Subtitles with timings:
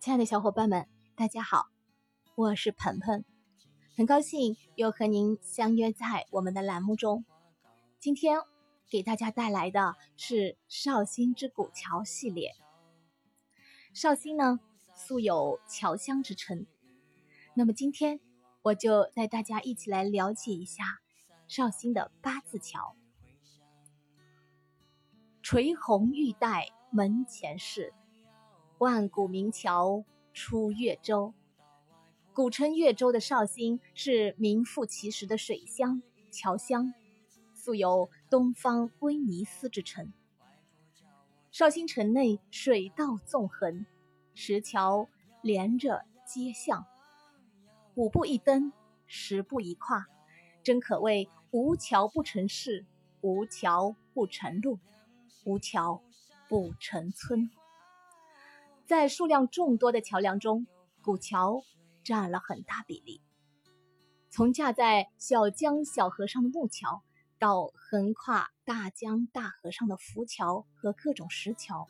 [0.00, 1.68] 亲爱的小伙伴们，大家好，
[2.34, 3.22] 我是鹏鹏，
[3.98, 7.26] 很高兴又和您相约在我们的栏目中。
[7.98, 8.38] 今天
[8.88, 12.52] 给大家带来的是绍兴之古桥系列。
[13.92, 14.58] 绍兴呢，
[14.94, 16.64] 素有桥乡之称，
[17.52, 18.20] 那么今天
[18.62, 20.82] 我就带大家一起来了解一下
[21.46, 22.96] 绍兴的八字桥。
[25.42, 27.92] 垂虹玉带门前事。
[28.80, 31.34] 万古名桥出越州，
[32.32, 36.94] 古称越州的绍兴是名副其实的水乡、桥乡，
[37.54, 40.14] 素有“东方威尼斯”之称。
[41.50, 43.84] 绍兴城内水道纵横，
[44.32, 45.06] 石桥
[45.42, 46.86] 连着街巷，
[47.96, 48.72] 五步一登，
[49.06, 50.06] 十步一跨，
[50.62, 52.86] 真可谓无桥不成市，
[53.20, 54.78] 无桥不成路，
[55.44, 56.00] 无桥
[56.48, 57.50] 不成村。
[58.90, 60.66] 在数量众多的桥梁中，
[61.00, 61.62] 古桥
[62.02, 63.20] 占了很大比例。
[64.30, 67.04] 从架在小江小河上的木桥，
[67.38, 71.86] 到横跨大江大河上的浮桥和各种石桥，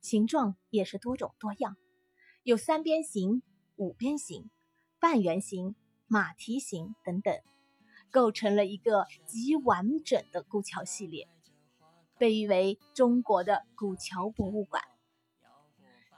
[0.00, 1.76] 形状也是多种多样，
[2.44, 3.42] 有三边形、
[3.74, 4.48] 五边形、
[5.00, 5.74] 半圆形、
[6.06, 7.34] 马蹄形等等，
[8.12, 11.26] 构成了一个极完整的古桥系列，
[12.16, 14.84] 被誉为中国的古桥博物馆。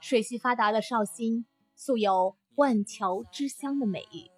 [0.03, 1.45] 水系发达的绍兴，
[1.77, 4.29] 素有“万桥之乡”的美誉。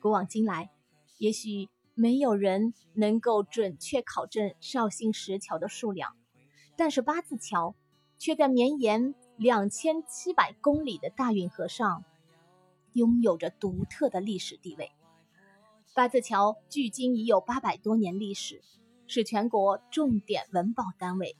[0.00, 0.70] 古往今来，
[1.18, 6.16] 也许没有人能够准确考证绍兴石桥的数量，
[6.78, 7.74] 但是八字桥
[8.18, 12.02] 却在绵延两千七百公里的大运河上，
[12.94, 14.90] 拥有着独特的历史地位。
[15.94, 18.62] 八字桥距今已有八百多年历史，
[19.06, 21.36] 是全国重点文保单位，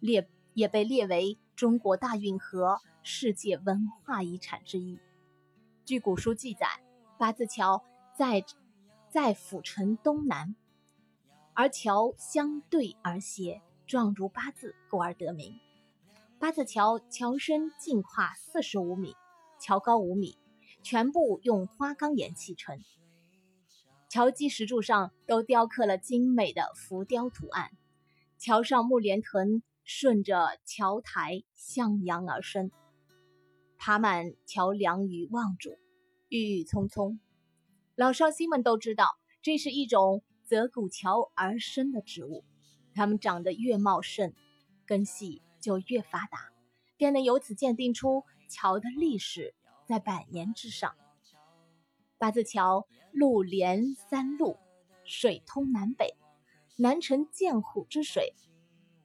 [0.00, 1.38] 列也被列为。
[1.60, 4.98] 中国大运河世界文化遗产之一。
[5.84, 6.66] 据古书记载，
[7.18, 7.84] 八字桥
[8.16, 8.42] 在
[9.10, 10.56] 在府城东南，
[11.52, 15.60] 而桥相对而斜，状如八字，故而得名。
[16.38, 19.14] 八字桥桥身净跨四十五米，
[19.58, 20.38] 桥高五米，
[20.82, 22.78] 全部用花岗岩砌成。
[24.08, 27.70] 桥基石柱上都雕刻了精美的浮雕图案，
[28.38, 29.62] 桥上木莲藤。
[29.92, 32.70] 顺着桥台向阳而生，
[33.76, 35.76] 爬满桥梁与望柱，
[36.28, 37.18] 郁郁葱葱。
[37.96, 42.44] 老绍兴们都知道，这是一种择古桥而生的植物。
[42.94, 44.32] 它们长得越茂盛，
[44.86, 46.52] 根系就越发达，
[46.96, 49.56] 便能由此鉴定出桥的历史
[49.88, 50.94] 在百年之上。
[52.16, 54.56] 八字桥路连三路，
[55.04, 56.14] 水通南北，
[56.76, 58.36] 南承剑湖之水。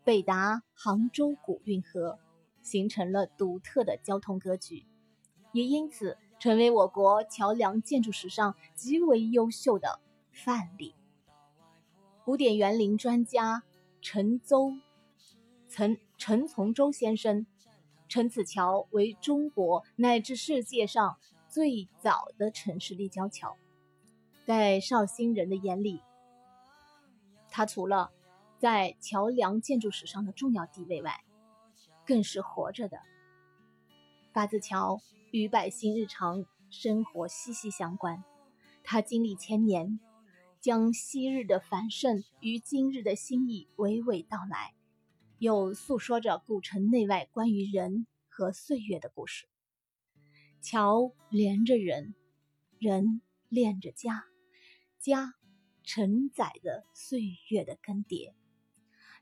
[0.05, 2.19] 北达杭州古运河，
[2.61, 4.85] 形成了独特的交通格局，
[5.51, 9.99] 也因此成为我国桥梁建筑史上极为优秀的
[10.31, 10.93] 范例。
[12.23, 13.63] 古典园林专家
[13.99, 14.79] 陈邹、
[15.69, 17.47] 陈陈从周先生
[18.07, 21.17] 称此桥为中国乃至世界上
[21.49, 23.57] 最早的城市立交桥。
[24.45, 25.99] 在绍兴人的眼里，
[27.49, 28.11] 它除了
[28.57, 31.23] 在桥梁建筑史上的重要地位外，
[32.05, 32.99] 更是活着的。
[34.33, 35.01] 八字桥
[35.31, 38.23] 与百姓日常生活息息相关，
[38.83, 39.99] 它经历千年，
[40.61, 44.73] 将昔日的繁盛与今日的心意娓娓道来，
[45.37, 49.47] 又诉说着古城内外关于人和岁月的故事。
[50.61, 52.15] 桥连着人，
[52.79, 54.23] 人连着家，
[54.97, 55.35] 家
[55.83, 58.33] 承载着岁月的更迭。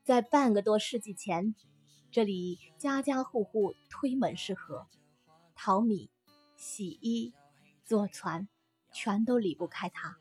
[0.04, 1.56] 在半个多世纪前，
[2.12, 4.86] 这里家家户户推门是河，
[5.56, 6.10] 淘米、
[6.58, 7.32] 洗衣、
[7.86, 8.50] 坐船，
[8.92, 10.18] 全都离不开它。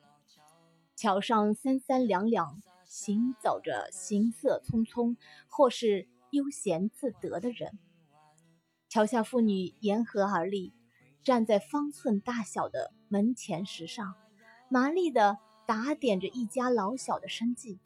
[0.94, 5.16] 桥上三三两两行走着行色匆匆
[5.48, 7.76] 或是悠闲自得的人，
[8.88, 10.72] 桥下妇女沿河而立，
[11.24, 14.14] 站在方寸大小的门前石上，
[14.68, 17.80] 麻利地打点着一家老小的生计。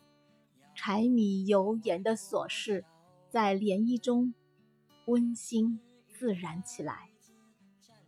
[0.77, 2.85] 柴米油盐的琐事，
[3.29, 4.35] 在涟漪中
[5.07, 7.11] 温馨自然起来。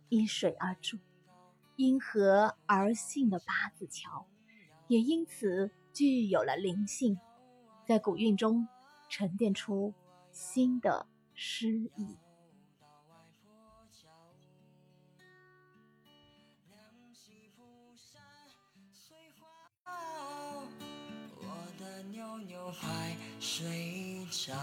[0.07, 0.97] 因水而筑，
[1.75, 4.25] 因河而兴的八字桥，
[4.87, 7.19] 也因此具有了灵性，
[7.85, 8.67] 在古韵中
[9.09, 9.93] 沉淀出
[10.31, 12.17] 新的诗意。
[22.71, 24.53] 快睡着。